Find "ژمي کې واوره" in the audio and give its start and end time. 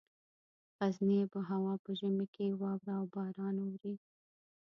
1.99-2.93